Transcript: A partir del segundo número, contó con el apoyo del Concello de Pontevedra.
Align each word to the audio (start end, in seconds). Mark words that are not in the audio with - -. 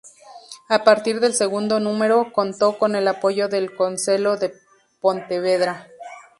A 0.67 0.83
partir 0.83 1.19
del 1.19 1.35
segundo 1.35 1.79
número, 1.79 2.33
contó 2.33 2.79
con 2.79 2.95
el 2.95 3.07
apoyo 3.07 3.47
del 3.49 3.75
Concello 3.75 4.35
de 4.35 4.51
Pontevedra. 4.99 5.89